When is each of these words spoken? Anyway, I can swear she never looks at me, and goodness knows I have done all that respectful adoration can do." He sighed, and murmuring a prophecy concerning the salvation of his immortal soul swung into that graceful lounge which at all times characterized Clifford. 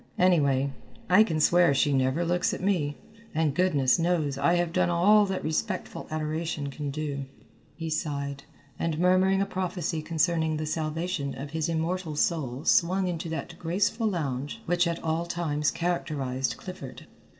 Anyway, 0.17 0.73
I 1.11 1.23
can 1.23 1.39
swear 1.39 1.75
she 1.75 1.93
never 1.93 2.25
looks 2.25 2.55
at 2.55 2.61
me, 2.63 2.97
and 3.35 3.53
goodness 3.53 3.99
knows 3.99 4.35
I 4.35 4.55
have 4.55 4.73
done 4.73 4.89
all 4.89 5.27
that 5.27 5.43
respectful 5.43 6.07
adoration 6.09 6.71
can 6.71 6.89
do." 6.89 7.25
He 7.75 7.91
sighed, 7.91 8.43
and 8.79 8.97
murmuring 8.97 9.43
a 9.43 9.45
prophecy 9.45 10.01
concerning 10.01 10.57
the 10.57 10.65
salvation 10.65 11.35
of 11.37 11.51
his 11.51 11.69
immortal 11.69 12.15
soul 12.15 12.65
swung 12.65 13.07
into 13.07 13.29
that 13.29 13.59
graceful 13.59 14.07
lounge 14.07 14.63
which 14.65 14.87
at 14.87 15.03
all 15.03 15.27
times 15.27 15.69
characterized 15.69 16.57
Clifford. 16.57 17.05